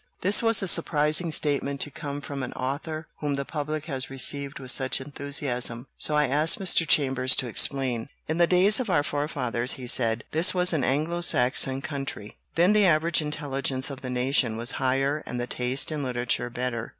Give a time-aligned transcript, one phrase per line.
[0.21, 4.57] This was a surprising statement to come from an author whom the public has received
[4.57, 6.87] with such enthusiasm, so I asked Mr.
[6.87, 11.21] Chambers to explain." In the days of our forefathers," he said, "this was an Anglo
[11.21, 12.35] Saxon country.
[12.55, 16.89] Then the average intelligence of the nation was higher and the taste in literature better.